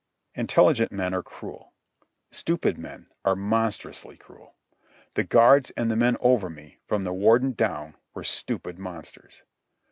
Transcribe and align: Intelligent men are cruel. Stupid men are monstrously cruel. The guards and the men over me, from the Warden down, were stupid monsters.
Intelligent 0.33 0.91
men 0.91 1.13
are 1.13 1.21
cruel. 1.21 1.73
Stupid 2.31 2.75
men 2.75 3.11
are 3.23 3.35
monstrously 3.35 4.17
cruel. 4.17 4.55
The 5.13 5.23
guards 5.23 5.69
and 5.77 5.91
the 5.91 5.95
men 5.95 6.17
over 6.21 6.49
me, 6.49 6.79
from 6.87 7.03
the 7.03 7.13
Warden 7.13 7.51
down, 7.51 7.93
were 8.15 8.23
stupid 8.23 8.79
monsters. 8.79 9.43